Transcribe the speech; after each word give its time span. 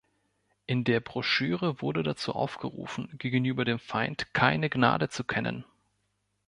In 0.65 0.83
der 0.83 0.99
Broschüre 0.99 1.79
wurde 1.79 2.01
dazu 2.01 2.33
aufgerufen, 2.33 3.13
„gegenüber 3.19 3.65
dem 3.65 3.77
Feind 3.77 4.33
keine 4.33 4.67
Gnade 4.67 5.09
zu 5.09 5.23
kennen“. 5.23 5.63